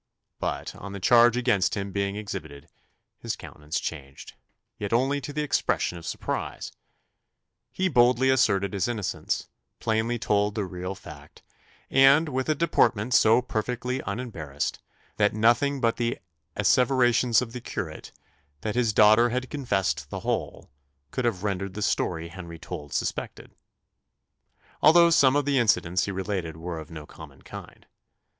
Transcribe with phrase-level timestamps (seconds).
[0.39, 2.67] But, on the charge against him being exhibited,
[3.19, 4.33] his countenance changed
[4.79, 6.71] yet only to the expression of surprise!
[7.71, 9.47] He boldly asserted his innocence,
[9.79, 11.43] plainly told the real fact,
[11.91, 14.79] and with a deportment so perfectly unembarrassed,
[15.17, 16.17] that nothing but the
[16.57, 18.11] asseverations of the curate,
[18.61, 20.71] "that his daughter had confessed the whole,"
[21.11, 23.53] could have rendered the story Henry told suspected;
[24.81, 27.85] although some of the incidents he related were of no common kind.